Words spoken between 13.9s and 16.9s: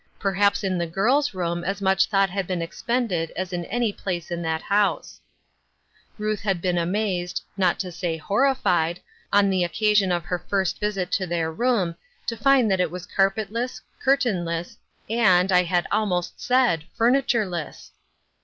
curtainless, and, I Ixad almost said,